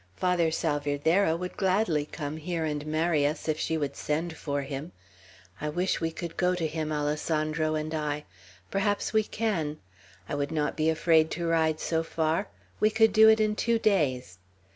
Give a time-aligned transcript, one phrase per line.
[0.15, 4.93] Father Salvierderra would gladly come here and marry us, if she would send for him.
[5.61, 8.25] I wish we could go to him, Alessandro and I;
[8.71, 9.77] perhaps we can.
[10.27, 12.47] I would not be afraid to ride so far;
[12.79, 14.39] we could do it in two days."